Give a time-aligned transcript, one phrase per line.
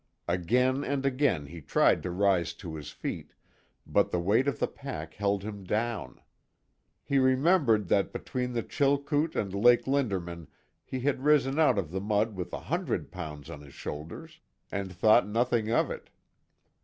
[0.27, 3.35] Again and again he tried to rise to his feet,
[3.85, 6.19] but the weight of the pack held him down.
[7.03, 10.47] He remembered that between the Chilkoot and Lake Lindermann
[10.83, 14.39] he had risen out of the mud with a hundred pounds on his shoulders,
[14.71, 16.09] and thought nothing of it.